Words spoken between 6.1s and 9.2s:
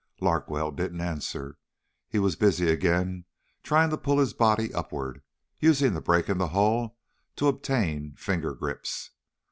in the hull to obtain finger grips.